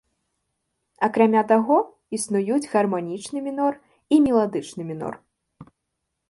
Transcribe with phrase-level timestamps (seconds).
[1.07, 1.77] Акрамя таго,
[2.19, 3.73] існуюць гарманічны мінор
[4.17, 5.13] і меладычны мінор.